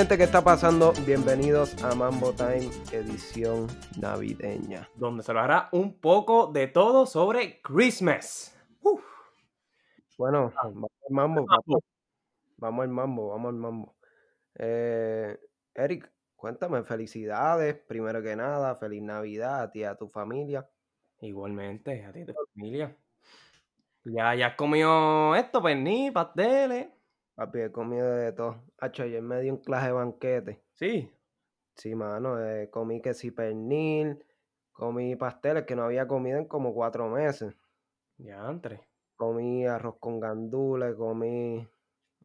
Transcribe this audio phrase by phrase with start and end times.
[0.00, 0.94] Gente, ¿qué está pasando?
[1.04, 3.66] Bienvenidos a Mambo Time, edición
[4.00, 4.88] navideña.
[4.94, 8.58] donde se hablará un poco de todo sobre Christmas.
[8.80, 9.04] Uf.
[10.16, 10.60] Bueno, Ah.
[10.64, 11.46] vamos al mambo.
[12.56, 13.94] Vamos al mambo, vamos al mambo.
[14.54, 15.38] Eh,
[15.74, 20.66] Eric, cuéntame, felicidades, primero que nada, feliz Navidad a ti y a tu familia.
[21.20, 22.96] Igualmente, a ti y tu familia.
[24.04, 26.88] Ya, ya has comido esto, pernil, pasteles.
[27.40, 28.62] Papi, he comido de todo.
[28.76, 30.62] Hacho, ayer me di un clase de banquete.
[30.74, 31.10] Sí.
[31.74, 34.22] Sí, mano, eh, comí que sí pernil,
[34.72, 37.56] comí pasteles que no había comido en como cuatro meses.
[38.18, 38.86] Ya, entre.
[39.16, 41.66] Comí arroz con gandules, comí...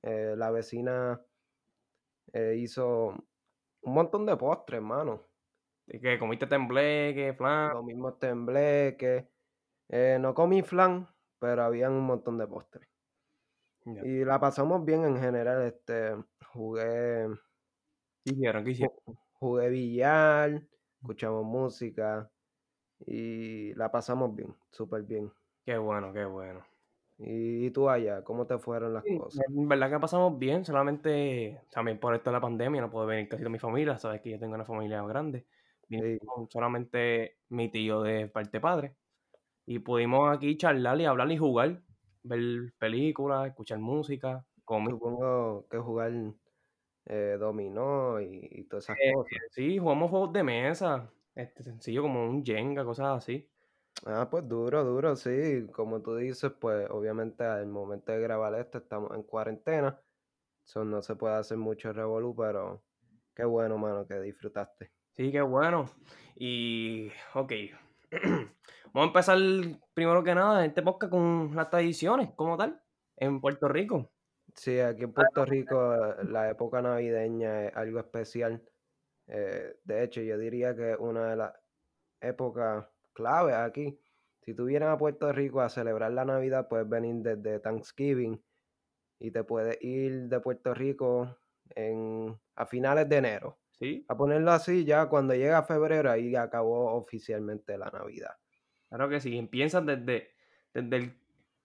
[0.04, 1.22] eh, la vecina
[2.34, 3.16] eh, hizo
[3.84, 5.22] un montón de postres, hermano.
[5.88, 7.74] ¿Y que comiste tembleque, flan?
[7.74, 9.26] Los mismos tembleques.
[9.88, 11.08] Eh, no comí flan,
[11.40, 12.86] pero habían un montón de postres.
[13.86, 15.62] Y la pasamos bien en general.
[15.64, 16.16] Este,
[16.54, 17.28] jugué,
[18.24, 18.64] ¿Qué hicieron?
[18.66, 18.96] ¿Qué hicieron?
[19.06, 20.68] ju- jugué billar,
[21.02, 22.32] escuchamos música
[23.00, 25.34] y la pasamos bien, súper bien.
[25.66, 26.66] Qué bueno, qué bueno.
[27.18, 29.46] ¿Y, y tú allá, cómo te fueron las Sí, cosas?
[29.48, 33.28] en verdad que pasamos bien, solamente también por esto de la pandemia no puedo venir
[33.30, 35.46] casi toda mi familia, sabes que yo tengo una familia grande.
[35.90, 36.20] Sí.
[36.50, 38.98] solamente mi tío de parte padre.
[39.66, 41.85] Y pudimos aquí charlar y hablar y jugar,
[42.26, 44.92] ver películas, escuchar música, comer.
[44.92, 46.12] Supongo que jugar
[47.06, 49.40] eh, dominó y, y todas esas Eh, cosas.
[49.52, 53.50] sí, jugamos juegos de mesa, este, sencillo como un Jenga, cosas así.
[54.06, 55.68] Ah, pues duro, duro, sí.
[55.74, 60.02] Como tú dices, pues obviamente al momento de grabar esto estamos en cuarentena.
[60.64, 62.86] So, no se puede hacer mucho revolú, pero
[63.36, 64.94] qué bueno, mano, que disfrutaste.
[65.12, 65.90] Sí, qué bueno.
[66.36, 67.52] Y, ok.
[68.96, 69.38] Vamos a empezar
[69.94, 72.82] primero que nada en este podcast con las tradiciones, como tal,
[73.18, 74.14] en Puerto Rico.
[74.56, 78.64] Sí, aquí en Puerto Rico eh, la época navideña es algo especial.
[79.28, 81.54] Eh, de hecho, yo diría que es una de las
[82.22, 84.00] épocas claves aquí.
[84.44, 88.42] Si tú vienes a Puerto Rico a celebrar la Navidad, puedes venir desde Thanksgiving
[89.20, 91.36] y te puedes ir de Puerto Rico
[91.72, 93.58] en, a finales de enero.
[93.72, 98.38] Sí, A ponerlo así, ya cuando llega febrero, ahí acabó oficialmente la Navidad.
[98.96, 99.38] Claro que sí.
[99.38, 100.30] Empiezan desde,
[100.74, 101.14] desde, el-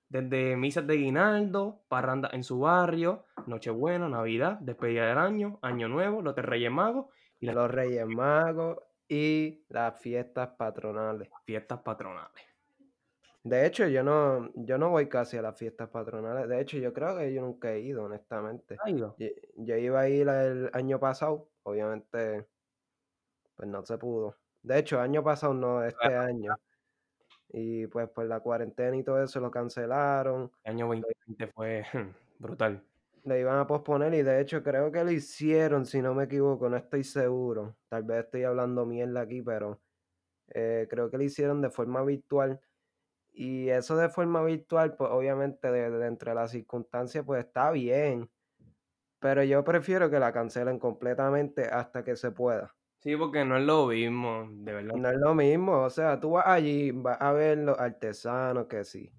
[0.09, 6.23] desde misas de guinaldo, parranda en su barrio, Nochebuena, Navidad, despedida del año, Año Nuevo,
[6.23, 7.07] los Reyes Magos
[7.39, 11.29] y Los Reyes Magos y las fiestas patronales.
[11.45, 12.45] fiestas patronales.
[13.43, 16.49] De hecho, yo no, yo no voy casi a las fiestas patronales.
[16.49, 18.77] De hecho, yo creo que yo nunca he ido, honestamente.
[18.85, 19.15] ¿Ha ido?
[19.19, 22.47] Yo, yo iba a ir el año pasado, obviamente,
[23.57, 24.37] pues no se pudo.
[24.63, 26.55] De hecho, año pasado no, este año.
[27.53, 30.53] Y pues por la cuarentena y todo eso lo cancelaron.
[30.65, 31.85] El año 2020 fue
[32.39, 32.85] brutal.
[33.25, 36.69] Lo iban a posponer y de hecho creo que lo hicieron, si no me equivoco,
[36.69, 37.77] no estoy seguro.
[37.89, 39.81] Tal vez estoy hablando mierda aquí, pero
[40.49, 42.61] eh, creo que lo hicieron de forma virtual.
[43.33, 48.31] Y eso de forma virtual, pues obviamente de, de entre las circunstancias, pues está bien.
[49.21, 52.75] Pero yo prefiero que la cancelen completamente hasta que se pueda.
[53.01, 54.95] Sí, porque no es lo mismo, de verdad.
[54.95, 58.85] No es lo mismo, o sea, tú vas allí, vas a ver los artesanos que
[58.85, 59.13] sí,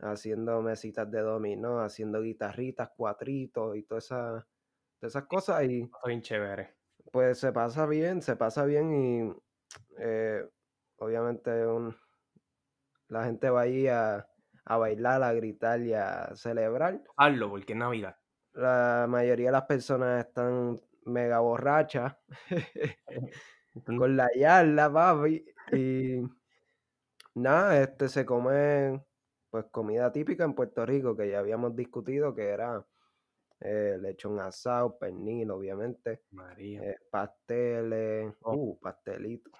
[0.00, 4.44] haciendo mesitas de dominó, haciendo guitarritas, cuatritos y todas esas,
[5.00, 6.76] todas esas cosas y bien chévere.
[7.12, 9.32] pues se pasa bien, se pasa bien y
[9.98, 10.48] eh,
[10.98, 11.96] obviamente un-
[13.08, 14.28] la gente va allí a,
[14.64, 17.02] a bailar, a gritar y a celebrar.
[17.16, 18.16] Hazlo, porque es Navidad.
[18.52, 22.18] La mayoría de las personas están mega Entonces,
[23.96, 25.44] con la yarda, papi.
[25.70, 26.22] Y
[27.34, 29.04] nada, este se come
[29.50, 32.84] pues comida típica en Puerto Rico que ya habíamos discutido que era
[33.60, 36.80] eh, lechón asado, pernil, obviamente, María.
[36.82, 38.54] eh, pasteles, Oh.
[38.54, 39.52] uh, pastelitos.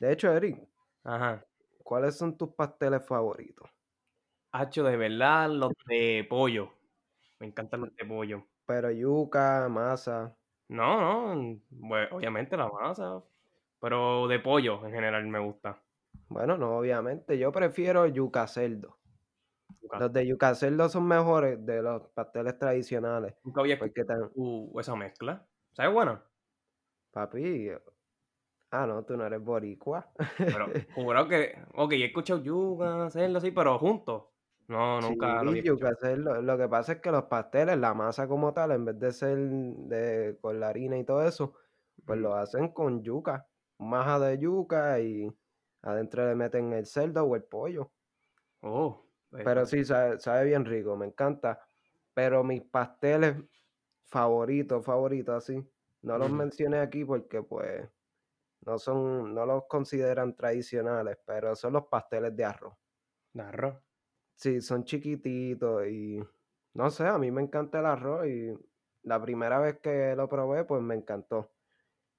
[0.00, 0.68] De hecho, Eric,
[1.04, 1.46] Ajá.
[1.82, 3.70] ¿cuáles son tus pasteles favoritos?
[4.52, 6.72] Hacho, de verdad, los de pollo.
[7.40, 8.46] Me encantan los de pollo.
[8.66, 10.36] Pero yuca, masa.
[10.68, 13.22] No, no, pues, obviamente la masa,
[13.80, 15.82] pero de pollo en general me gusta.
[16.28, 17.38] Bueno, no, obviamente.
[17.38, 18.98] Yo prefiero yuca cerdo.
[19.98, 23.34] Los de yuca cerdo son mejores de los pasteles tradicionales.
[23.44, 25.46] nunca había Porque escuchado uh, esa mezcla.
[25.72, 26.22] ¿Sabes buena?
[27.12, 27.70] papi.
[28.70, 30.12] Ah, no, tú no eres boricua.
[30.36, 34.24] Pero jurado que, ok, he escuchado yuca, cerdo así, pero juntos.
[34.68, 36.40] No, nunca lo Sí, había yuca cerdo.
[36.42, 39.38] Lo que pasa es que los pasteles, la masa como tal, en vez de ser
[39.38, 41.54] de, con la harina y todo eso,
[42.04, 43.48] pues Mm, lo hacen con yuca.
[43.78, 45.28] Maja de yuca y
[45.82, 47.92] adentro le meten el cerdo o el pollo.
[48.62, 51.60] Oh, pues, Pero sí, sabe, sabe bien rico, me encanta.
[52.14, 53.36] Pero mis pasteles
[54.06, 55.68] favoritos, favoritos, así.
[56.02, 56.32] No los Ujú.
[56.32, 57.88] mencioné aquí porque, pues,
[58.62, 62.74] no son no los consideran tradicionales, pero son los pasteles de arroz.
[63.34, 63.85] ¿De arroz?
[64.36, 66.18] Sí, son chiquititos y
[66.74, 68.52] no sé, a mí me encanta el arroz y
[69.02, 71.52] la primera vez que lo probé, pues me encantó.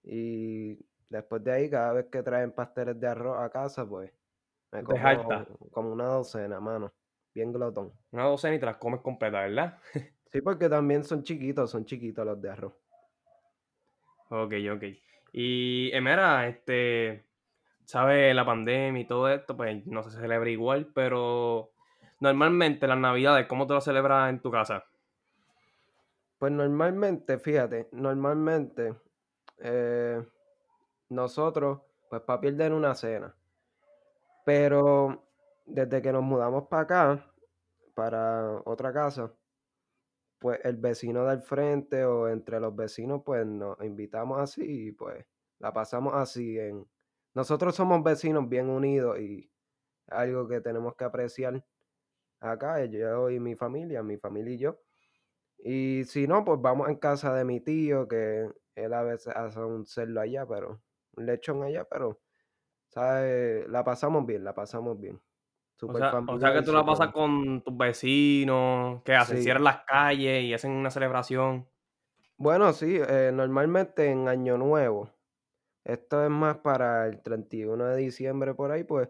[0.03, 0.79] Y
[1.09, 4.13] después de ahí, cada vez que traen pasteles de arroz a casa, pues
[4.71, 6.93] me como como una docena, mano,
[7.33, 7.93] bien glotón.
[8.11, 9.79] Una docena y te las comes completas, ¿verdad?
[10.31, 12.73] Sí, porque también son chiquitos, son chiquitos los de arroz.
[14.29, 15.01] Okey, okey.
[15.31, 17.25] Y, eh, mira, este,
[17.85, 18.35] ¿sabes?
[18.35, 21.73] La pandemia y todo esto, pues, no se celebra igual, pero
[22.19, 24.85] normalmente las navidades, ¿cómo tú las celebras en tu casa?
[26.37, 28.95] Pues normalmente, fíjate, normalmente,
[29.59, 30.23] eh,
[31.09, 33.35] nosotros, pues papi él una cena.
[34.45, 35.27] Pero
[35.65, 37.33] desde que nos mudamos para acá,
[37.93, 39.33] para otra casa,
[40.39, 45.25] pues el vecino del frente o entre los vecinos, pues nos invitamos así y pues
[45.59, 46.87] la pasamos así en
[47.33, 49.51] nosotros somos vecinos bien unidos y
[50.07, 51.63] algo que tenemos que apreciar
[52.39, 54.79] acá, eh, yo y mi familia, mi familia y yo.
[55.59, 59.59] Y si no, pues vamos en casa de mi tío, que él a veces hace
[59.59, 60.81] un cerdo allá, pero
[61.15, 62.21] un lechón allá, pero,
[62.89, 63.67] ¿sabes?
[63.69, 65.17] La pasamos bien, la pasamos bien.
[65.17, 65.19] O
[65.79, 69.37] Súper sea o sea, que tú la pasas con tus vecinos, ¿qué hacen?
[69.37, 69.43] Sí.
[69.43, 71.67] ¿Cierran las calles y hacen una celebración?
[72.37, 75.11] Bueno, sí, eh, normalmente en Año Nuevo,
[75.83, 79.09] esto es más para el 31 de diciembre por ahí, pues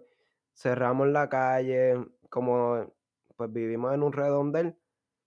[0.53, 1.95] cerramos la calle,
[2.29, 2.93] como
[3.37, 4.77] pues vivimos en un redondel,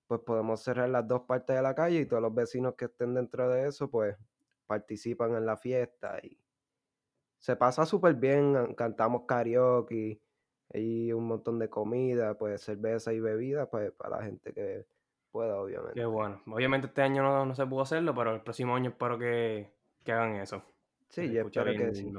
[0.07, 3.15] pues podemos cerrar las 2 partes de la calle y todos los vecinos que estén
[3.15, 4.17] dentro de eso, pues
[4.67, 6.39] participan en la fiesta y
[7.39, 10.21] se pasa súper bien, cantamos karaoke
[10.73, 14.87] y un montón de comida, pues cerveza y bebida, pues para la gente que
[15.31, 15.55] pueda,
[15.95, 16.05] Qué obviamente.
[16.05, 16.43] bueno.
[16.47, 19.73] Obviamente este año no no se pudo hacerlo, pero el próximo año espero que
[20.05, 20.65] que hagan eso,
[21.09, 22.13] Sí, yo espero que sí.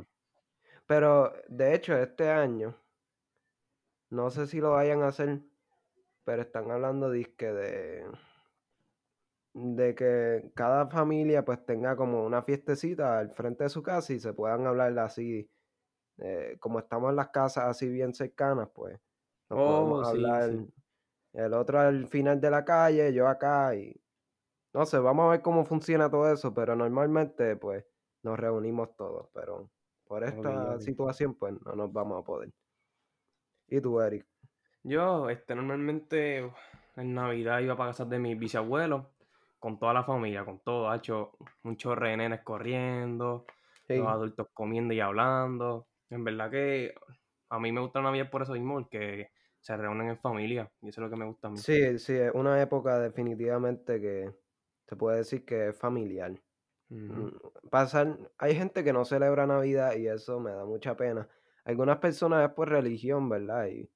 [0.88, 2.76] Pero de hecho, este año,
[4.10, 5.42] no sé si lo vayan a hacer,
[6.24, 8.06] pero están hablando dizque de
[9.54, 14.20] de que cada familia, pues, tenga como una fiestecita al frente de su casa y
[14.20, 15.52] se puedan hablar así,
[16.20, 19.00] eh, como estamos en las casas así bien cercanas, pues,
[19.50, 20.68] nos podemos Oh, sí, hablar, sí.
[21.34, 24.02] el otro al final de la calle, yo acá y
[24.74, 27.86] no sé, vamos a ver cómo funciona todo eso, pero normalmente, pues,
[28.24, 29.72] nos reunimos todos, pero
[30.06, 32.52] por esta situación, pues, no nos vamos a poder.
[33.68, 34.28] ¿Y tú, Eric?
[34.84, 36.52] Yo, este, normalmente
[36.96, 39.06] en Navidad iba para casa de mis bisabuelos,
[39.60, 41.34] con toda la familia, con todo, hacho,
[41.64, 43.46] un chorro de nenes corriendo,
[43.88, 45.88] los adultos comiendo y hablando.
[46.10, 46.96] En verdad que
[47.50, 49.30] a mí me gusta la Navidad por eso mismo, porque
[49.60, 51.58] se reúnen en familia, y eso es lo que me gusta a mí.
[51.58, 54.34] Sí, sí, es una época definitivamente que
[54.88, 56.34] se puede decir que es familiar.
[57.70, 61.30] Pasar hay gente que no celebra Navidad y eso me da mucha pena.
[61.64, 63.68] Algunas personas es por religión, ¿verdad?
[63.68, 63.90] Y,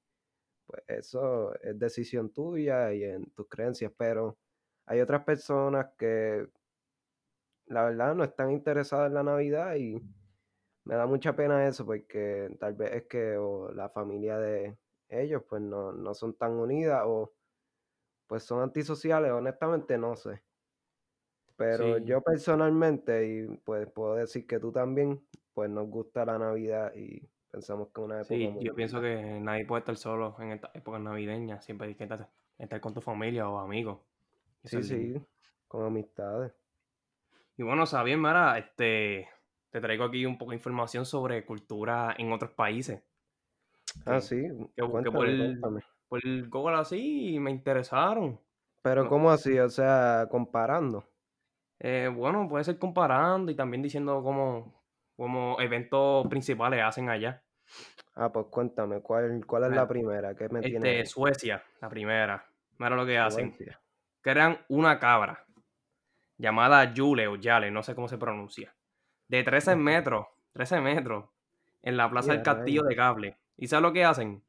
[0.66, 4.38] pues, eso es decisión tuya y en tus creencias, pero
[4.86, 6.48] hay otras personas que
[7.66, 10.00] la verdad no están interesadas en la Navidad y
[10.84, 15.44] me da mucha pena eso, porque tal vez es que o la familia de ellos,
[15.48, 17.34] pues, no no son tan unidas o
[18.28, 20.44] Pues son antisociales, honestamente no sé.
[21.56, 26.38] Pero Sí, yo personalmente, y pues puedo decir que tú también, pues nos gusta la
[26.38, 30.36] Navidad y pensamos que una época sí, muy yo pienso que nadie puede estar solo
[30.40, 34.00] en estas épocas navideñas, siempre hay que estar, estar con tu familia o amigos,
[34.64, 35.14] Sí, sí,
[35.68, 36.52] con amistades.
[37.56, 39.28] Y bueno, Sabien, Mara, este,
[39.70, 43.02] te traigo aquí un poco de información sobre cultura en otros países,
[44.06, 44.36] Ah, que, sí,
[44.74, 45.82] que busqué por, cuéntame, cuéntame.
[46.08, 48.40] por Google así y me interesaron.
[48.82, 49.58] Pero No, ¿cómo así?
[49.58, 51.04] O sea, comparando.
[51.78, 54.75] eh, bueno, puede ser comparando y también diciendo cómo,
[55.16, 57.42] cómo eventos principales hacen allá.
[58.14, 60.34] Ah, pues cuéntame, ¿cuál, cuál es la primera?
[60.34, 61.06] ¿Qué me este, ahí?
[61.06, 62.46] Suecia, la primera.
[62.78, 63.52] Mira lo que hacen.
[63.52, 63.80] Suecia.
[64.20, 65.44] Crean una cabra
[66.38, 68.74] llamada Yule o Yale, no sé cómo se pronuncia,
[69.28, 71.26] de 13 metros, 13 metros,
[71.82, 73.38] en la plaza del Castillo de Cable.
[73.56, 74.42] ¿Y sabes lo que hacen?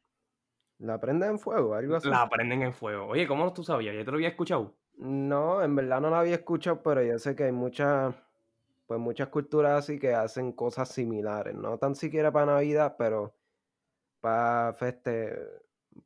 [0.79, 1.73] ¿La prenden en fuego?
[1.75, 2.09] ¿Algo así?
[2.09, 3.07] La prenden en fuego.
[3.07, 3.95] Oye, ¿cómo tú sabías?
[3.95, 4.75] ¿Ya te lo había escuchado?
[4.97, 8.15] No, en verdad no la había escuchado, pero yo sé que hay muchas,
[8.87, 13.35] pues muchas culturas así que hacen cosas similares, no tan siquiera para Navidad, pero
[14.21, 15.37] para feste,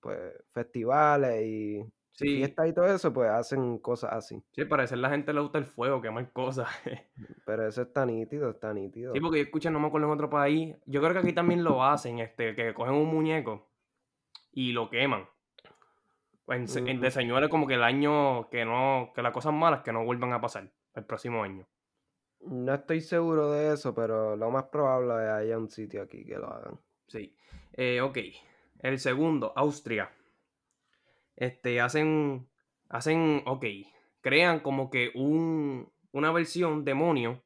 [0.01, 4.43] pues, festivales y, Sí, fiestas y todo eso, pues hacen cosas así.
[4.51, 6.67] sí, parece que a la gente le gusta el fuego, quemar cosas.
[7.45, 8.73] Pero eso está nítido, está
[9.13, 9.21] Sí, nítido.
[9.21, 10.75] porque yo escuché, no me acuerdo en otro país.
[10.85, 13.69] Yo creo que aquí también lo hacen, este, que cogen un muñeco
[14.51, 15.27] y lo queman.
[16.45, 17.01] Pues en, en Ujú.
[17.01, 20.33] de señores como que el año que no, que las cosas malas que no vuelvan
[20.33, 21.67] a pasar el próximo año.
[22.43, 26.25] No estoy seguro de eso, pero lo más probable es que haya un sitio aquí
[26.25, 26.79] que lo hagan.
[27.07, 27.36] Sí.
[27.74, 28.17] Eh, ok.
[28.79, 30.12] El segundo, Austria.
[31.36, 32.48] Este, hacen,
[32.89, 33.65] hacen, ok,
[34.21, 37.43] crean como que un, una versión demonio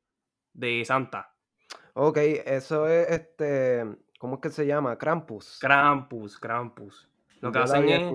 [0.53, 1.33] de Santa.
[1.93, 3.85] Ok, eso es este,
[4.19, 4.97] ¿cómo es que se llama?
[4.97, 5.59] Krampus.
[5.59, 7.09] Krampus, Krampus.
[7.41, 8.13] Lo que Yo hacen es,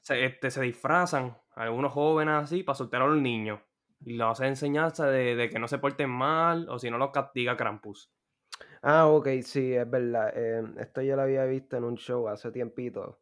[0.00, 3.60] se, este, se disfrazan algunos jóvenes así para soltar a los niños.
[4.04, 7.10] Y los hacen enseñanza de, de que no se porten mal o si no los
[7.10, 8.12] castiga Krampus.
[8.82, 10.32] Ah, ok, sí, es verdad.
[10.36, 13.20] eh, esto yo lo había visto en un show hace tiempito.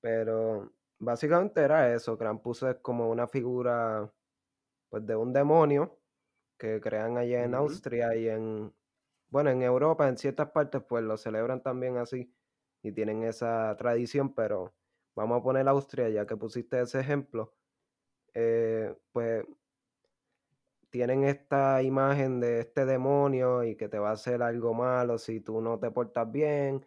[0.00, 2.18] Pero básicamente era eso.
[2.18, 4.12] Krampus es como una figura,
[4.90, 6.00] pues, de un demonio
[6.58, 7.54] que crean allá en.
[7.56, 8.74] Austria y en,
[9.30, 12.34] bueno, en Europa, en ciertas partes, pues lo celebran también así
[12.82, 14.76] y tienen esa tradición, pero
[15.16, 17.56] vamos a poner Austria, ya que pusiste ese ejemplo.
[18.34, 19.44] eh, pues
[20.90, 25.40] tienen esta imagen de este demonio y que te va a hacer algo malo si
[25.40, 26.86] tú no te portas bien,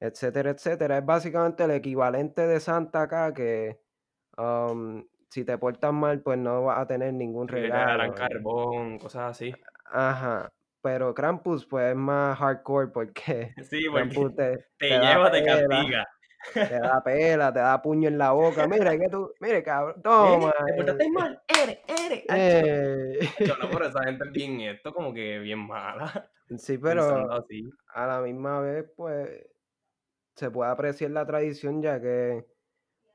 [0.00, 0.98] etcétera, etcétera.
[0.98, 3.80] Es básicamente el equivalente de Santa acá que
[4.36, 8.06] am, si te portas mal, pues no vas a tener ningún regalo.
[8.06, 9.54] y- carbón, cosas así.
[9.84, 10.48] Ajá.
[10.82, 15.30] Pero Krampus, pues es más hardcore porque Sí, porque Krampus te, te te da lleva,
[15.30, 16.06] te castiga.
[16.66, 18.66] Te da pela, te da puño en la boca.
[18.66, 20.52] Mire, que tú, mire, cabrón, toma.
[20.64, 21.42] ¿Te portaste eh, mal?
[21.48, 23.28] Eres, eres, eh.
[23.44, 27.78] No, pero esa gente es bien esto, como que bien mala, Sí, pero así.
[27.88, 29.46] a la misma vez, pues,
[30.36, 32.46] se puede apreciar la tradición, ya que,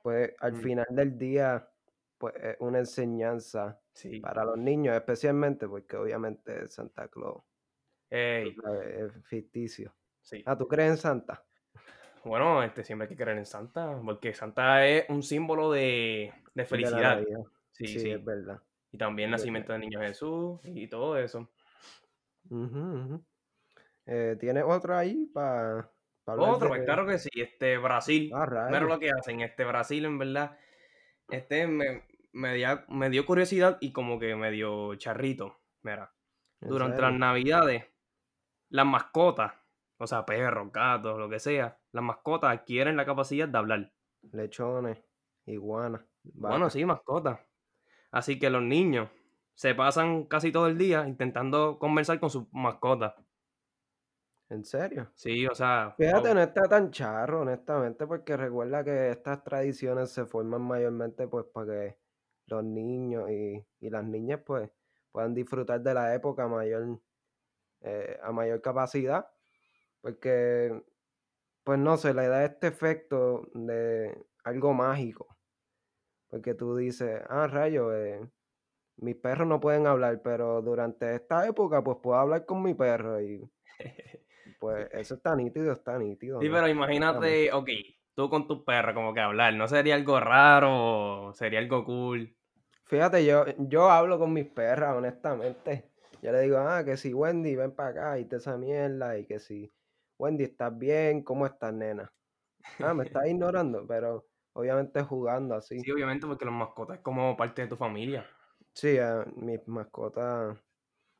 [0.03, 1.71] pues, al Mm, final del día,
[2.17, 4.21] pues, es una enseñanza sí.
[4.21, 7.43] para los niños, especialmente porque obviamente Santa Claus,
[8.41, 9.95] tú Ey, sabes, es ficticio.
[10.21, 10.45] sí.
[10.45, 11.47] Ah, ¿tú crees en Santa?
[12.23, 16.65] Bueno, este, siempre hay que creer en Santa, porque Santa es un símbolo de, de
[16.65, 17.21] felicidad.
[17.71, 18.61] Sí, Sí, es verdad,
[18.91, 19.41] Y también es verdad.
[19.41, 21.49] nacimiento del niño Jesús y todo eso.
[24.05, 25.89] Eh, ¿tienes otro ahí para
[26.25, 28.31] hablar Otro, pues claro que sí, este Brasil.
[28.35, 30.57] ah, lo que hacen, este Brasil en verdad.
[31.29, 35.59] Este me, me, dio, me dio curiosidad y como que me dio charrito.
[35.81, 36.13] Mira,
[36.59, 37.85] ¿En durante las navidades,
[38.69, 39.53] las mascotas,
[39.97, 43.93] o sea, perros, gatos, lo que sea, las mascotas adquieren la capacidad de hablar.
[44.31, 45.03] Lechones,
[45.45, 47.39] iguanas, Bueno, sí, mascotas.
[48.11, 49.09] Así que los niños
[49.55, 53.15] se pasan casi todo el día intentando conversar con sus mascotas.
[54.49, 55.11] ¿En serio?
[55.15, 56.33] Sí, o sea, Fíjate, wow.
[56.33, 61.67] no está tan charro, honestamente, porque recuerda que estas tradiciones se forman mayormente pues para
[61.67, 61.97] que
[62.47, 64.69] los niños y, y las niñas pues
[65.11, 66.99] puedan disfrutar de la época mayor,
[67.81, 69.27] eh, a mayor capacidad,
[70.01, 70.83] porque
[71.63, 75.27] pues no sé, le da este efecto de algo mágico,
[76.29, 78.21] porque tú dices, ah, rayo, eh,
[78.97, 83.21] mis perros no pueden hablar, pero durante esta época pues puedo hablar con mi perro
[83.21, 83.49] y
[84.59, 86.53] pues eso está nítido, está nítido, Sí, ¿no?
[86.53, 87.69] pero imagínate, ok,
[88.15, 92.35] tú con tu perro como que hablar, ¿no sería algo raro sería algo cool?
[92.85, 95.89] Fíjate, yo, yo hablo con mis perras, honestamente.
[96.21, 99.25] Yo le digo, ah, que si Wendy, ven para acá y te esa mierda, y
[99.25, 99.71] que si
[100.21, 101.23] Wendy, ¿estás bien?
[101.23, 102.13] ¿Cómo estás, nena?
[102.79, 105.81] Ah, me estás ignorando, pero obviamente jugando así.
[105.81, 108.27] Sí, obviamente porque los mascotas es como parte de tu familia.
[108.75, 110.57] Sí, a mis mascotas,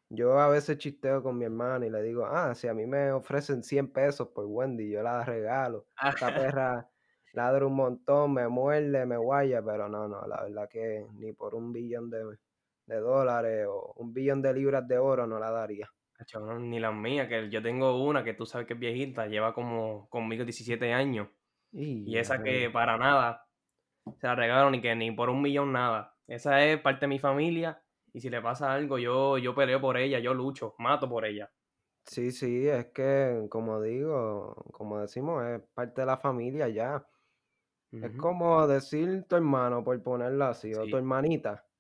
[0.10, 3.12] yo a veces chisteo con mi hermana y le digo, ah, si a mí me
[3.12, 5.88] ofrecen 100 pesos por Wendy, yo la regalo.
[6.06, 6.90] Esta perra
[7.34, 11.56] ladra un montón, me muerde, me guaya, pero no, no, la verdad que ni por
[11.56, 12.38] un billón de,
[12.86, 15.90] de dólares o un billón de libras de oro no la daría.
[16.60, 20.10] Ni las mías, que yo tengo una que tú sabes que es viejita, lleva como
[20.10, 21.30] conmigo 17 años.
[22.06, 23.48] Y Y esa que para nada
[24.18, 26.18] se la regalo ni que ni por un millón nada.
[26.28, 29.98] Esa es parte de mi familia y si le pasa algo yo, yo peleo por
[29.98, 31.52] ella, yo lucho, mato por ella.
[32.06, 37.08] Sí, sí, es que, como digo, como decimos, es parte de la familia ya.
[38.02, 41.71] Es como decir tu hermano, por ponerlo así, o tu hermanita.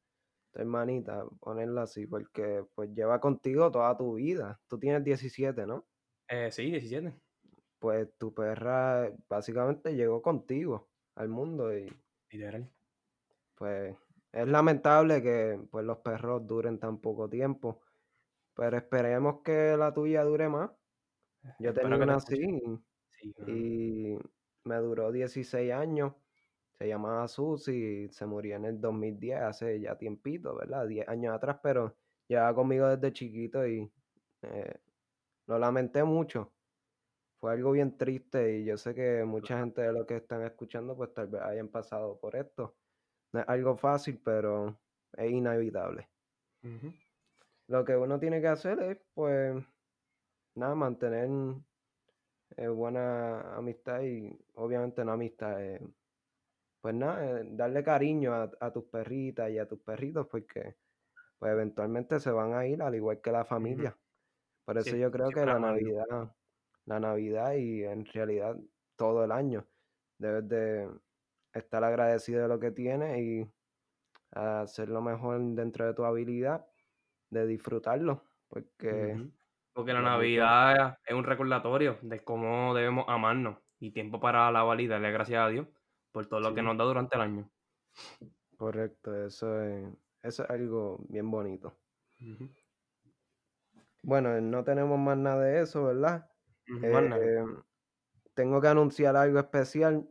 [0.51, 4.61] Tu hermanita, ponerla así, porque pues lleva contigo toda tu vida.
[4.67, 5.87] Tú tienes 17, ¿no?
[6.27, 7.21] eh, sí, 17.
[7.79, 12.71] Pues tu perra básicamente llegó contigo al mundo y Literal.
[13.55, 13.95] pues
[14.31, 17.81] es lamentable que pues los perros duren tan poco tiempo,
[18.55, 20.71] pero esperemos que la tuya dure más.
[21.59, 22.37] Yo Espero tenía que te una así
[23.09, 24.17] Sí, y
[24.63, 26.13] me duró 16 años.
[26.81, 30.87] Se llamaba Susi, se murió en el 2010, hace ya tiempito, ¿verdad?
[30.87, 31.95] 10 años atrás, pero
[32.27, 33.87] llevaba conmigo desde chiquito y
[34.41, 34.79] eh,
[35.45, 36.51] lo lamenté mucho.
[37.39, 40.97] fue algo bien triste y yo sé que mucha gente de los que están escuchando
[40.97, 42.75] pues tal vez hayan pasado por esto.
[43.31, 44.75] No es algo fácil, pero
[45.13, 46.09] es inevitable.
[47.67, 49.63] Lo que uno tiene que hacer es pues
[50.55, 51.29] nada, mantener
[52.57, 55.79] eh, buena amistad y obviamente no amistad, eh,
[56.81, 60.75] pues nada, eh, darle cariño a, a tus perritas y a tus perritos porque
[61.37, 63.97] pues eventualmente se van a ir al igual que la familia.
[64.65, 65.59] Por eso yo creo que la.
[65.59, 66.35] Navidad,
[66.85, 68.57] la Navidad y en realidad
[68.95, 69.65] todo el año
[70.17, 70.89] debes de
[71.53, 73.51] estar agradecido de lo que tienes y
[74.31, 76.65] hacer lo mejor dentro de tu habilidad
[77.29, 79.17] de disfrutarlo, porque.
[79.73, 84.87] Porque la Navidad es un recordatorio de cómo debemos amarnos y tiempo para alabar y
[84.87, 85.67] darle gracias a Dios
[86.11, 87.51] por todo lo que nos da durante el año.
[88.57, 89.87] correcto, eso es,
[90.21, 91.77] eso es algo bien bonito.
[94.03, 96.29] Bueno, no tenemos más nada de eso, ¿verdad?
[96.67, 97.25] Más nada.
[97.25, 97.45] Eh,
[98.33, 100.07] tengo que anunciar algo especial.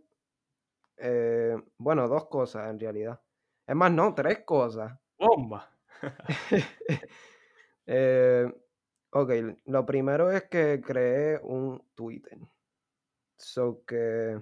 [0.97, 3.21] eh, bueno, dos cosas en realidad.
[3.67, 4.99] Es más, no, tres cosas.
[5.19, 5.71] ¡Bomba!
[7.93, 8.47] Eh,
[9.11, 9.31] ok,
[9.67, 12.39] lo primero es que creé un Twitter.
[13.37, 14.41] So que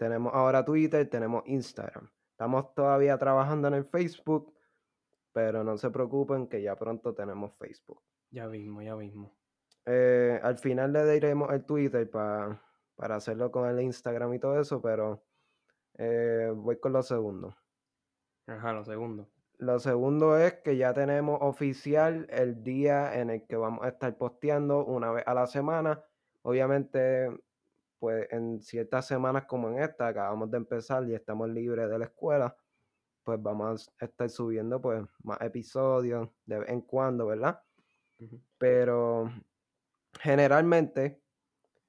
[0.00, 2.08] tenemos ahora Twitter, tenemos Instagram.
[2.30, 4.54] Estamos todavía trabajando en el Facebook,
[5.30, 8.00] pero no se preocupen que ya pronto tenemos Facebook.
[8.30, 9.36] Ya mismo, ya mismo.
[9.84, 12.62] Eh, al final le diremos el Twitter pa-
[12.96, 15.22] para hacerlo con el Instagram y todo eso, pero
[15.98, 17.54] eh, voy con lo segundo.
[18.46, 19.28] Ajá, lo segundo.
[19.58, 24.16] Lo segundo es que ya tenemos oficial el día en el que vamos a estar
[24.16, 26.02] posteando una vez a la semana.
[26.40, 27.28] Obviamente,
[28.00, 32.06] pues en ciertas semanas como en esta, acabamos de empezar y estamos libres de la
[32.06, 32.56] escuela,
[33.22, 37.62] pues vamos a estar subiendo pues más episodios de vez en cuando, ¿verdad?
[38.58, 39.30] Pero
[40.18, 41.22] generalmente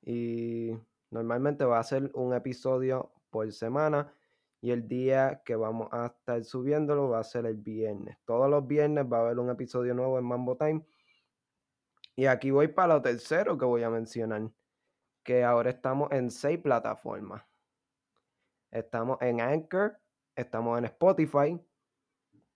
[0.04, 0.72] y
[1.10, 4.14] normalmente va a ser un episodio por semana
[4.62, 8.18] y el día que vamos a estar subiéndolo va a ser el viernes.
[8.26, 10.86] Todos los viernes va a haber un episodio nuevo en Mambo Time.
[12.16, 14.52] Y aquí voy para lo tercero que voy a mencionar,
[15.24, 17.44] que ahora estamos en seis plataformas.
[18.72, 20.00] Estamos en Anchor,
[20.36, 21.60] estamos en Spotify,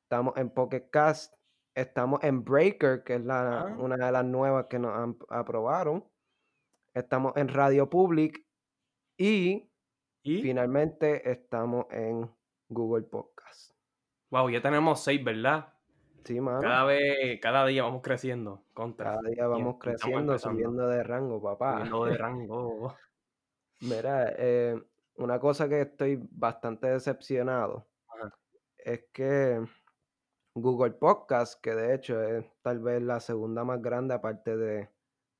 [0.03, 1.33] estamos en Pocket Cast,
[1.75, 6.09] estamos en Breaker, que es la, Ah, una de las nuevas que nos han- aprobaron.
[6.93, 8.45] Estamos en Radio Public
[9.19, 9.69] y
[10.23, 12.29] y, finalmente estamos en
[12.69, 13.73] Google Podcast.
[14.31, 15.71] wow, ya tenemos seis, ¿verdad?
[16.25, 16.59] Sí, mano.
[16.59, 18.63] Cada vez, cada día vamos creciendo.
[18.73, 19.11] Contra.
[19.15, 21.77] Cada día vamos creciendo, subiendo de rango, papá.
[21.77, 22.95] Subiendo de rango.
[23.81, 24.81] Mira, eh,
[25.17, 28.35] una cosa que estoy bastante decepcionado Ajá.
[28.77, 29.63] es que
[30.55, 34.89] Google Podcast, que de hecho es tal vez la segunda más grande aparte de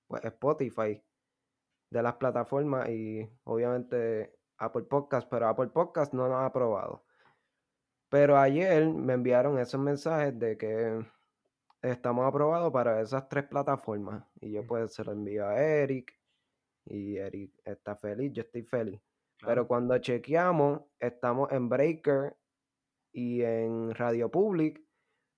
[0.08, 1.02] pues, Spotify,
[1.90, 7.05] de las plataformas y obviamente Apple Podcast, pero Apple Podcast no nos ha aprobado.
[8.16, 11.06] Pero ayer me enviaron esos mensajes de que
[11.82, 14.24] estamos aprobados para esas tres plataformas.
[14.40, 16.18] Y yo pues se lo envío a Eric
[16.86, 19.02] y Eric está feliz, yo estoy feliz.
[19.46, 22.38] Pero cuando chequeamos, estamos en Breaker
[23.12, 24.82] y en Radio Public,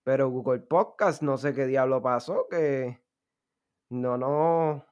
[0.03, 3.01] pero Google Podcast no sé qué diablo pasó, que
[3.89, 4.85] no, no,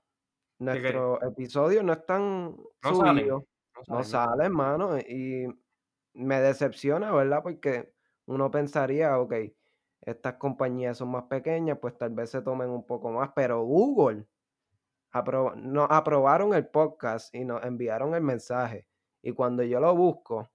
[0.58, 3.43] nuestros episodios no están No subidos,
[3.89, 4.04] No no salen, no salen.
[4.04, 5.45] salen, mano, y
[6.15, 7.43] me decepciona, ¿verdad?
[7.43, 7.93] Porque
[8.25, 9.34] uno pensaría, ok,
[10.01, 14.25] estas compañías son más pequeñas, pues tal vez se tomen un poco más, pero Google
[15.12, 18.88] apro- nos aprobaron el podcast y nos enviaron el mensaje.
[19.21, 20.49] Y cuando yo lo busco,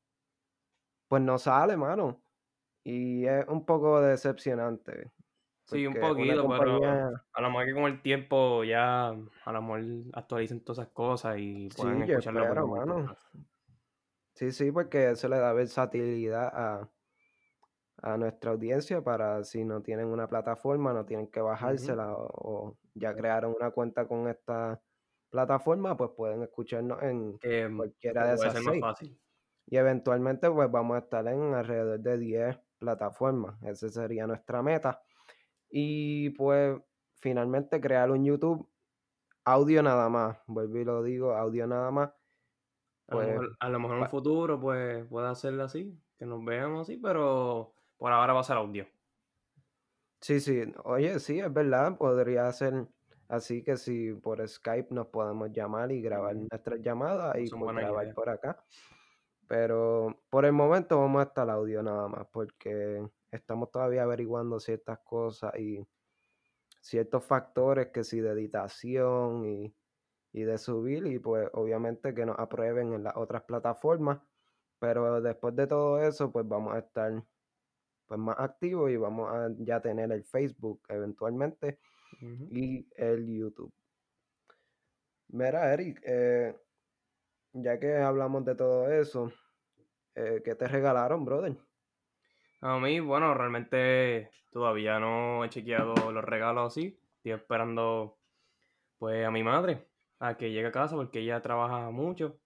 [1.08, 2.22] pues no sale, mano.
[2.84, 5.12] Y es un poco decepcionante.
[5.64, 6.78] Sí, un poquito, pero
[7.32, 9.82] a lo mejor que con el tiempo ya a lo mejor
[10.14, 13.16] actualicen todas esas cosas y puedan sí, escucharlo espero, mano.
[14.34, 16.90] Sí, sí, porque eso le da versatilidad a,
[18.02, 22.28] a nuestra audiencia para si no tienen una plataforma, no tienen que bajársela o,
[22.68, 24.80] o ya crearon una cuenta con esta
[25.30, 28.80] plataforma, pues pueden escucharnos en mm, cualquiera de esas seis.
[28.80, 29.20] fácil.
[29.66, 33.62] Y eventualmente pues vamos a estar en alrededor de 10 plataformas.
[33.62, 35.02] Esa sería nuestra meta.
[35.70, 36.80] Y pues
[37.20, 38.68] finalmente crear un YouTube
[39.44, 40.38] audio nada más.
[40.46, 42.10] Vuelvo y lo digo, audio nada más.
[43.10, 46.26] A lo Pues mejor, a lo mejor en un futuro pues puede hacerlo así, que
[46.26, 48.86] nos veamos así, pero por ahora va a ser audio.
[50.20, 50.62] sí, sí.
[50.84, 51.96] Oye, sí, es verdad.
[51.98, 52.88] Podría ser
[53.28, 58.12] así que si por Skype nos podemos llamar y grabar nuestras llamadas y pues grabar
[58.14, 58.64] por acá.
[59.48, 65.00] Pero por el momento vamos a estar audio nada más porque estamos todavía averiguando ciertas
[65.00, 65.86] cosas y
[66.80, 69.74] ciertos factores que si de editación y
[70.32, 74.20] y de subir y pues obviamente que nos aprueben en las otras plataformas.
[74.78, 77.22] Pero después de todo eso, pues vamos a estar
[78.06, 81.78] pues más activos y vamos a ya tener el Facebook eventualmente
[82.50, 83.72] y el YouTube.
[85.28, 86.56] Mira, Eric, eh,
[87.52, 89.30] ya que hablamos de todo eso,
[90.14, 91.56] eh, ¿qué te regalaron, brother?
[92.62, 96.98] A mí, bueno, realmente todavía no he chequeado los regalos así.
[97.18, 98.18] Estoy esperando,
[98.98, 99.89] pues, a mi madre
[100.20, 102.38] a que llegue a casa porque ella trabaja mucho.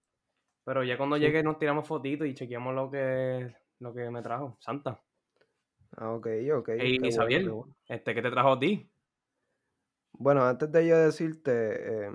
[0.63, 4.57] Pero ya cuando llegue nos tiramos fotitos y chequeamos lo que, lo que me trajo,
[4.59, 4.99] Santa.
[5.97, 6.69] Ah, ok, ok.
[6.79, 7.53] Y Isabel,
[7.87, 8.89] este, ¿qué te trajo a ti?
[10.13, 12.11] Bueno, antes de yo decirte, eh,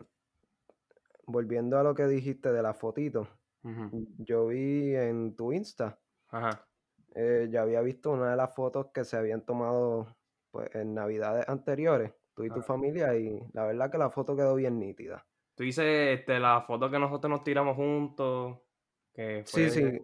[1.27, 3.29] volviendo a lo que dijiste de la fotito,
[4.19, 6.67] yo vi en tu Insta, Ajá.
[7.15, 10.17] Eh, ya había visto una de las fotos que se habían tomado
[10.51, 14.55] pues, en navidades anteriores, tú y tu familia, y la verdad que la foto quedó
[14.55, 15.27] bien nítida.
[15.61, 18.61] Tú dices este, la foto que nosotros nos tiramos juntos.
[19.13, 20.01] Que Sí, sí.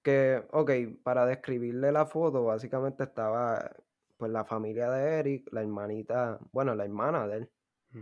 [0.00, 0.70] Que, ok,
[1.02, 3.72] para describirle la foto, básicamente estaba
[4.16, 7.50] pues la familia de Eric, la hermanita, bueno, la hermana de él,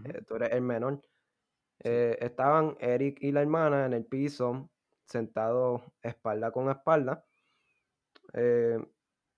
[0.04, 1.00] eh, tú eres el menor.
[1.78, 4.68] Eh, estaban Eric y la hermana en el piso,
[5.06, 7.24] sentados espalda con espalda.
[8.34, 8.78] Eh,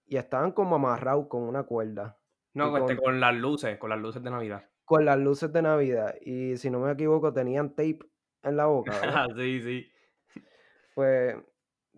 [0.07, 2.19] y estaban como amarrados con una cuerda.
[2.53, 4.69] No, este, con, las luces, con las luces de Navidad.
[4.85, 6.14] Con las luces de Navidad.
[6.20, 8.01] Y si no me equivoco, tenían tape
[8.42, 8.92] en la boca.
[9.37, 9.87] sí, sí.
[10.94, 11.37] Pues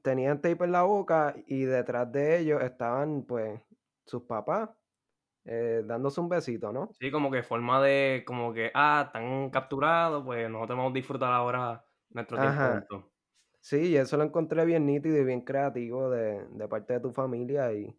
[0.02, 3.60] tenían tape en la boca y detrás de ellos estaban, pues,
[4.04, 4.70] sus papás
[5.44, 6.90] eh, dándose un besito, ¿no?
[6.98, 11.32] Sí, como que forma de, como que, ah, están capturados, pues nosotros vamos a disfrutar
[11.32, 13.12] ahora nuestro tiempo.
[13.60, 17.72] Sí, y eso lo encontré bien nítido y bien creativo de, parte de tu familia
[17.72, 17.96] y,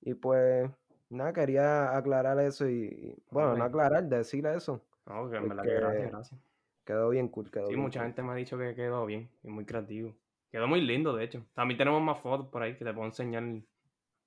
[0.00, 0.70] y pues
[1.12, 4.84] nada, quería aclarar eso y, bueno, no aclarar, decirle eso.
[5.06, 6.40] No, que en verdad que gracias, gracias.
[6.84, 9.64] Quedó bien cool, quedó Sí, mucha gente me ha dicho que quedó bien y muy
[9.64, 10.14] creativo.
[10.50, 11.44] Quedó muy lindo, de hecho.
[11.54, 13.44] También tenemos más fotos por ahí que te puedo enseñar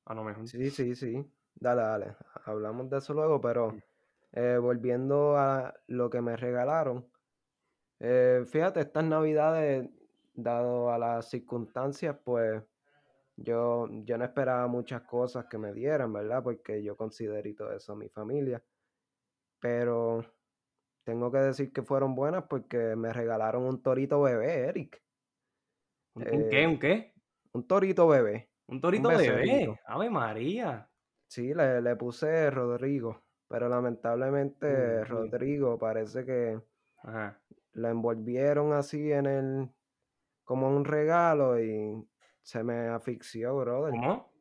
[0.05, 0.47] a lo mejor.
[0.47, 1.25] Sí, sí, sí.
[1.55, 2.15] Dale, dale.
[2.45, 3.75] Hablamos de eso luego, pero
[4.31, 7.07] eh, volviendo a lo que me regalaron.
[7.99, 9.89] Eh, fíjate, estas navidades
[10.33, 12.61] dado a las circunstancias, pues
[13.37, 16.43] yo, yo no esperaba muchas cosas que me dieran, ¿verdad?
[16.43, 18.63] Porque yo considero todo eso a mi familia.
[19.59, 20.23] Pero
[21.03, 25.01] tengo que decir que fueron buenas porque me regalaron un torito bebé, Eric.
[26.15, 26.63] ¿Un, qué?
[26.63, 27.13] Eh, ¿Un qué?
[27.53, 28.49] Un torito bebé.
[28.67, 29.79] ¿Un torito bebé?
[29.85, 30.89] ¡Ave María!
[31.27, 36.59] Sí, le, le puse Rodrigo, pero lamentablemente Rodrigo parece que
[37.73, 39.69] la envolvieron así en el
[40.43, 42.07] como un regalo y
[42.45, 43.91] se me asfixió, brother.
[43.91, 44.31] ¿Cómo?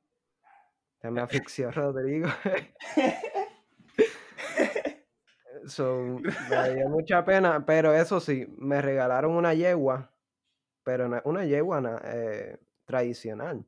[1.00, 2.28] Se me asfixió Rodrigo.
[5.66, 10.12] so, me dio mucha pena, pero eso sí, me regalaron una yegua,
[10.82, 13.64] pero una yegua eh, tradicional.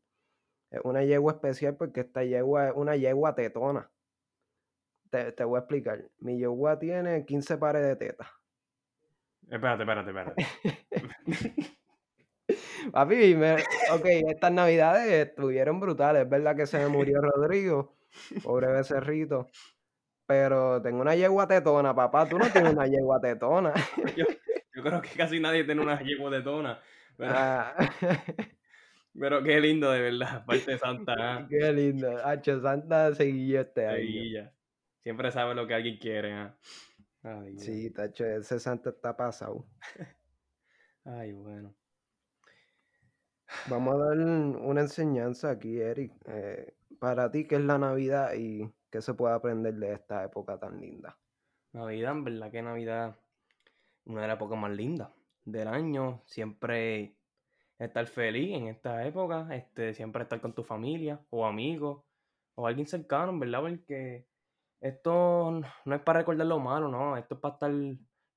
[0.71, 3.91] Es una yegua especial porque esta yegua es una yegua tetona.
[5.09, 6.11] Te, te voy a explicar.
[6.19, 8.29] Mi yegua tiene 15 pares de tetas.
[9.49, 10.47] Espérate, espérate, espérate.
[12.97, 13.35] Papi,
[13.93, 16.23] ok, estas navidades estuvieron brutales.
[16.23, 17.95] Es verdad que se me murió Rodrigo,
[18.43, 19.51] pobre becerrito.
[20.25, 22.27] Pero tengo una yegua tetona, papá.
[22.27, 23.75] Tú no tienes una yegua tetona.
[24.17, 24.25] Yo,
[24.83, 26.81] creo que casi nadie tiene una yegua tetona.
[27.19, 27.75] Pero, ah.
[29.21, 30.47] pero qué lindo, de verdad.
[30.47, 31.47] Parte de Santa.
[31.51, 32.17] Qué lindo.
[32.25, 32.61] H.
[32.63, 34.51] Santa seguía este año.
[35.01, 36.33] Siempre sabe lo que alguien quiere.
[36.33, 36.57] ¿ah?
[37.59, 39.67] sí, tacho, ese Santa está pasado.
[41.05, 41.77] Ay, bueno.
[43.69, 46.13] Vamos a dar una enseñanza aquí, Eric.
[46.27, 50.59] Eh, para ti, ¿qué es la Navidad y qué se puede aprender de esta época
[50.59, 51.19] tan linda?
[51.73, 53.17] Navidad, en verdad que Navidad
[54.07, 55.11] una de las épocas más lindas
[55.45, 56.23] del año.
[56.27, 57.17] Siempre
[57.79, 62.05] estar feliz en esta época, este, siempre estar con tu familia o amigos
[62.55, 64.27] o alguien cercano, en verdad, porque
[64.81, 67.73] esto no es para recordar lo malo, no, esto es para estar,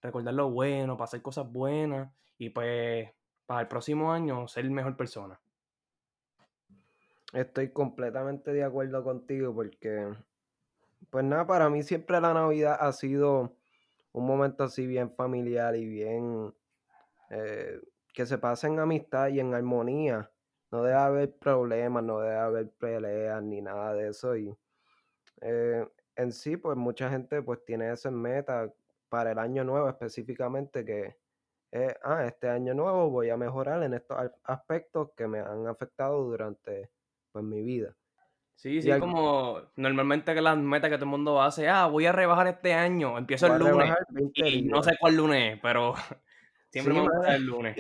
[0.01, 3.09] recordar lo bueno, para hacer cosas buenas y pues
[3.49, 5.41] para el próximo año ser mejor persona.
[7.33, 10.07] Estoy completamente de acuerdo contigo porque,
[11.09, 13.55] pues nada, para mí siempre la Navidad ha sido
[14.11, 16.53] un momento así bien familiar y bien
[17.31, 17.81] eh,
[18.13, 20.29] que se pasa en amistad y en armonía.
[20.69, 24.37] No debe haber problemas, no debe haber peleas ni nada de eso.
[24.37, 24.55] Y
[25.41, 28.71] eh, en sí, pues mucha gente pues tiene esa meta
[29.09, 31.17] para el año nuevo específicamente que
[32.03, 36.89] ah, este año nuevo voy a mejorar en estos aspectos que me han afectado durante
[37.31, 37.95] pues, mi vida.
[38.55, 41.87] Sí, Y sí, algo como normalmente que las metas que todo el mundo hace, ah,
[41.87, 45.15] voy a rebajar este año, empiezo voy el lunes rebajar 20 y no sé cuál
[45.15, 45.93] lunes es, pero
[46.71, 47.77] siempre Sí, me gusta el lunes.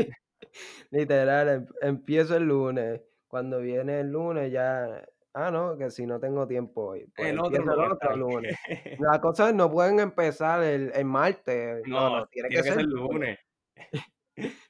[0.91, 6.19] literal, em empiezo el lunes, cuando viene el lunes ya, ah, no, que si no
[6.19, 8.15] tengo tiempo hoy, pues El otro empiezo el otro ahí.
[8.15, 8.55] lunes.
[8.97, 12.63] La cosa es no pueden empezar el el martes, no, No, no, tiene que tiene
[12.63, 12.85] que ser lunes.
[12.85, 13.39] lunes.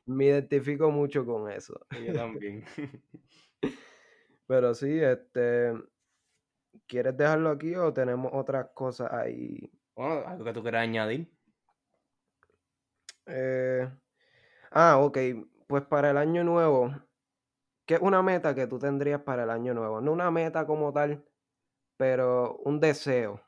[0.09, 1.79] Me identifico mucho con eso.
[2.07, 2.63] Yo también.
[4.47, 5.73] Pero sí, este,
[6.87, 9.71] ¿quieres dejarlo aquí o tenemos otras cosas ahí?
[9.95, 11.31] Bueno, algo que tú quieras añadir.
[13.27, 13.87] Eh,
[14.71, 16.91] ah, okey, pues para el año nuevo,
[17.85, 20.01] ¿qué es una meta que tú tendrías para el año nuevo?
[20.01, 21.23] No una meta como tal,
[21.97, 23.39] pero un deseo.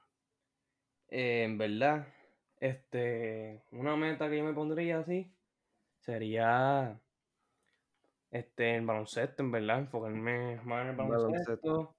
[1.07, 2.05] Eh, en verdad,
[2.59, 5.33] este, una meta que yo me pondría así
[6.01, 6.99] sería
[8.31, 11.73] este, el baloncesto, en verdad, enfocarme más en el Baloncesto.
[11.75, 11.95] baloncesto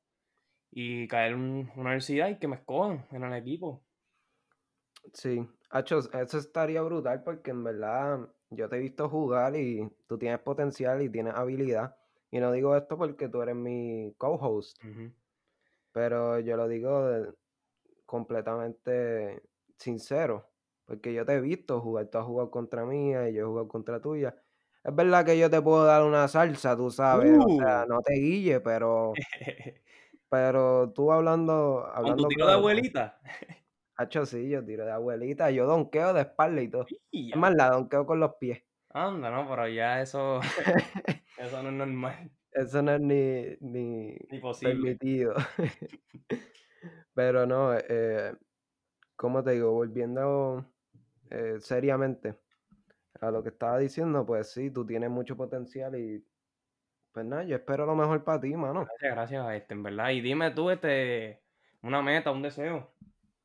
[0.71, 1.41] y caer en
[1.77, 3.85] una universidad y que me escojan en el equipo.
[5.13, 10.19] Sí, acho, eso estaría brutal porque en verdad yo te he visto jugar y tú
[10.19, 11.97] tienes potencial y tienes habilidad.
[12.31, 14.79] Y no digo esto porque tú eres mi co-host,
[15.93, 17.35] pero yo lo digo
[18.07, 19.43] completamente
[19.79, 20.52] sincero,
[20.93, 23.67] porque yo te he visto jugar, tú has jugado contra mía y yo he jugado
[23.69, 24.37] contra tuya.
[24.85, 27.89] Es verdad que yo te puedo dar una salsa, tú sabes, o sea, ¡Uh!
[27.89, 29.15] no te guille, pero,
[30.29, 33.21] pero tú hablando, Con tu hablando tiro de claro, abuelita.
[33.97, 36.87] hacho, sí, yo tiro de abuelita, yo donkeo de espalda y todo.
[37.31, 38.63] Es más, la donkeo con los pies.
[38.91, 40.41] Anda, no, pero ya eso,
[41.39, 44.97] eso no es normal, Eso no es ni, ni ni posible.
[44.99, 45.35] permitido.
[47.15, 48.35] Pero no, eh,
[49.17, 50.67] como te digo, volviendo
[51.33, 52.39] eh, seriamente
[53.21, 56.25] a lo que estaba diciendo, pues sí, tú tienes mucho potencial y
[57.13, 58.85] pues nada, yo espero lo mejor para ti, mano.
[58.85, 60.11] Gracias, gracias, este, en verdad.
[60.11, 61.43] Y dime tú, este,
[61.83, 62.95] una meta, un deseo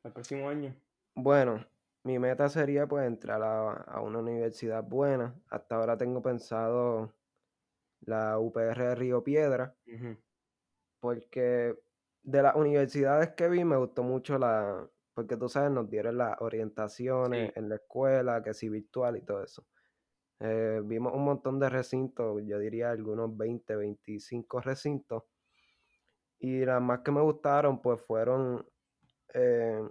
[0.02, 0.76] para el próximo año.
[1.16, 1.66] Bueno,
[2.04, 5.36] mi meta sería pues entrar a, a una universidad buena.
[5.50, 7.14] Hasta ahora tengo pensado
[8.02, 9.76] la UPR de Río Piedra,
[11.00, 11.76] porque
[12.24, 16.40] de las universidades que vi me gustó mucho la, porque tú sabes, nos dieron las
[16.42, 19.66] orientaciones Sí, en la escuela, que sí virtual y todo eso.
[20.40, 25.24] Eh, vimos un montón de recintos, yo diría algunos 20, 25 recintos,
[26.38, 28.64] y las más que me gustaron pues fueron
[29.34, 29.82] eh,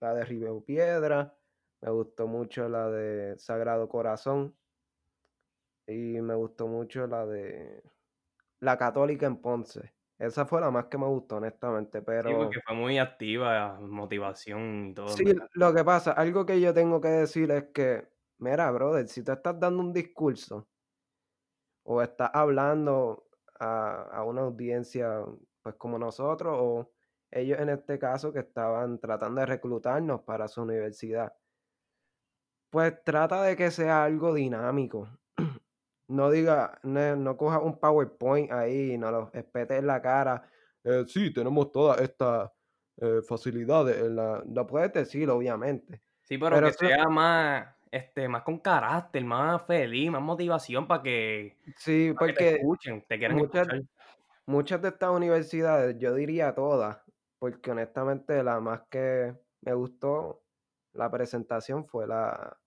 [0.00, 1.34] la de Río Piedra,
[1.80, 4.54] me gustó mucho la de Sagrado Corazón
[5.86, 7.82] y me gustó mucho la de
[8.60, 9.95] la Católica en Ponce.
[10.18, 14.88] Esa fue la más que me gustó, honestamente, sí, porque pero fue muy activa, motivación
[14.90, 15.48] y todo, sí, verdad.
[15.54, 19.32] lo que pasa, algo que yo tengo que decir es que, mira, brother, si tú
[19.32, 20.68] estás dando un discurso
[21.84, 23.28] o estás hablando
[23.60, 25.24] a, a una audiencia,
[25.62, 26.92] pues como nosotros, o
[27.30, 31.34] ellos en este caso que estaban tratando de reclutarnos para su universidad,
[32.70, 35.08] pues trata de que sea algo dinámico.
[36.08, 40.48] No diga, no, no coja un PowerPoint ahí y no lo espete en la cara.
[40.84, 42.50] "Eh, sí, tenemos todas estas
[42.98, 43.98] eh, facilidades.
[43.98, 44.42] En la...
[44.46, 46.02] Lo puedes decir, obviamente.
[46.22, 50.86] Sí, pero Pero que eso, sea más, este, más con carácter, más feliz, más motivación
[50.88, 53.82] para que, sí, para que te porque escuchen, te quieran muchas, escuchar.
[54.46, 56.98] muchas de estas universidades, yo diría todas,
[57.38, 60.44] porque honestamente la más que me gustó
[60.94, 62.60] la presentación fue la,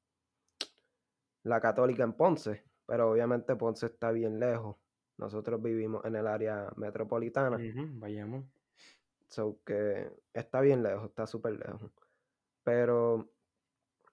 [1.43, 4.75] la Católica en Ponce, pero obviamente Ponce está bien lejos.
[5.17, 7.59] Nosotros vivimos en el área metropolitana,
[7.93, 8.45] vayamos.
[9.27, 11.91] so que está bien lejos, está súper lejos.
[12.63, 13.29] Pero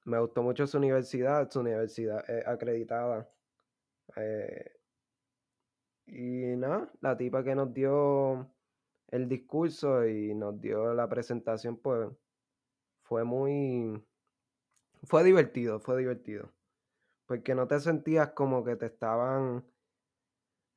[0.04, 3.26] me gustó mucho su universidad, su universidad es acreditada.
[4.16, 4.72] eh,
[6.06, 8.46] y nada, la tipa que nos dio
[9.08, 12.10] el discurso y nos dio la presentación, pues
[13.04, 14.04] fue muy,
[15.04, 16.52] fue divertido, fue divertido.
[17.26, 19.64] Porque no te sentías como que te estaban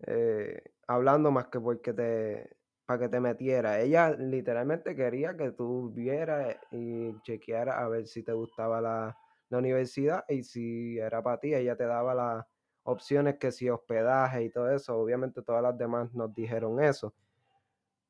[0.08, 3.80] eh, hablando más que porque te, para que te metiera.
[3.80, 9.18] Ella literalmente quería que tú vieras y chequearas a ver si te gustaba la,
[9.50, 12.46] la universidad y si era para ti, ella te daba las
[12.84, 14.98] opciones que si hospedaje y todo eso.
[14.98, 17.14] Obviamente todas las demás nos dijeron eso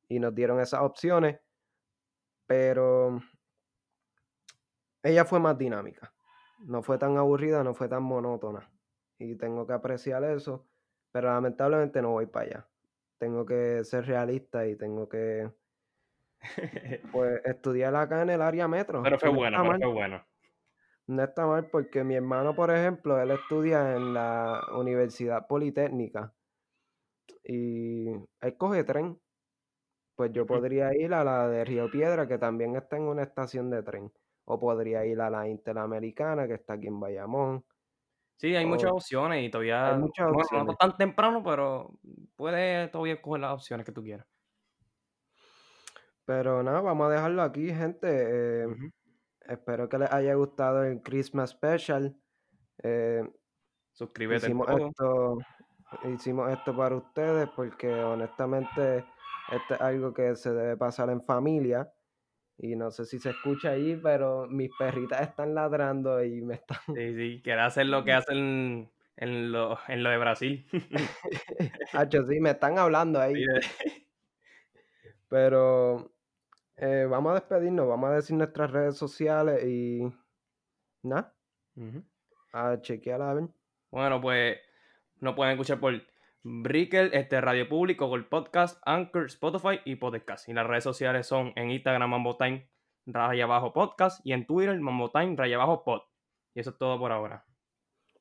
[0.07, 1.39] y nos dieron esas opciones,
[2.47, 3.21] pero
[5.03, 6.11] ella fue más dinámica.
[6.59, 8.71] No fue tan aburrida, no fue tan monótona.
[9.17, 10.69] Y tengo que apreciar eso,
[11.11, 12.69] pero lamentablemente no voy para allá.
[13.17, 15.51] Tengo que ser realista y tengo que,
[17.11, 19.79] pues, estudiar acá en el área metro, Pero fue no bueno, pero mal.
[19.79, 20.25] fue bueno.
[21.07, 26.33] No está mal porque mi hermano, por ejemplo, él estudia en la Universidad Politécnica
[27.43, 28.07] y
[28.41, 29.19] él coge tren
[30.15, 33.69] pues yo podría ir a la de Río Piedra, que también está en una estación
[33.71, 34.11] de tren.
[34.51, 37.63] O podría ir a la Interamericana, que está aquí en Bayamón.
[38.35, 40.77] Sí, hay muchas opciones y hay todavía, muchas bueno, no opciones.
[40.79, 41.93] tan temprano, pero
[42.35, 44.25] puedes todavía escoger las opciones que tú quieras.
[46.25, 48.07] Pero nada, vamos a dejarlo aquí, gente.
[48.09, 48.67] Eh,
[49.47, 52.17] espero que les haya gustado el Christmas Special.
[52.81, 53.23] Eh,
[53.91, 55.37] Suscríbete hicimos esto,
[56.11, 59.05] hicimos esto para ustedes porque honestamente
[59.51, 61.91] esto es algo que se debe pasar en familia.
[62.61, 66.77] Y no sé si se escucha ahí, pero mis perritas están ladrando y me están...
[66.93, 70.65] Sí, sí, quiere hacer lo que hacen en lo, en lo de Brasil.
[71.93, 73.43] Hacho, sí, me están hablando ahí.
[75.29, 76.11] Pero
[76.77, 80.11] eh, vamos a despedirnos, vamos a decir nuestras redes sociales y
[81.03, 81.33] nada,
[81.75, 82.03] Ujú.
[82.51, 83.49] a chequear a ver.
[83.91, 84.57] Bueno, pues
[85.19, 85.93] nos pueden escuchar por
[86.43, 90.47] Brickell, este Radio Público, por Podcast, Anchor, Spotify y Podcast.
[90.47, 92.69] Y las redes sociales son en Instagram Mambo Time
[93.13, 96.01] abajo podcast y en Twitter Mambo Time abajo pod.
[96.53, 97.45] Y eso es todo por ahora.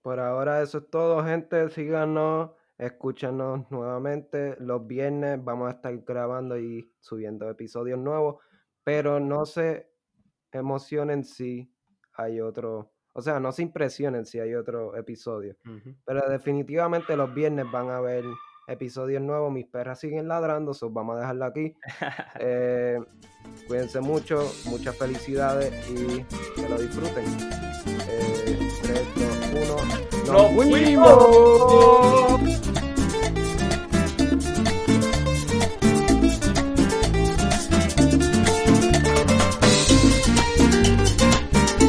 [0.03, 1.69] Por ahora eso es todo, gente.
[1.71, 4.57] Síganos, escúchanos nuevamente.
[4.61, 8.43] Los viernes vamos a estar grabando y subiendo episodios nuevos,
[8.85, 9.93] pero no se
[10.53, 11.73] emocionen si
[12.15, 15.57] hay otro, o sea, no se impresionen si hay otro episodio.
[16.05, 18.25] Pero definitivamente los viernes van a haber
[18.69, 19.53] episodios nuevos.
[19.53, 21.75] Mis perras siguen ladrando, so vamos a dejarlo aquí.
[22.41, 23.01] Eh,
[23.67, 26.23] cuídense mucho, muchas felicidades y
[26.55, 27.25] que lo disfruten.
[28.09, 29.03] Eh, 3,
[29.53, 29.83] 2,
[30.25, 30.33] 1.
[30.33, 32.28] ¡Nos fuimos!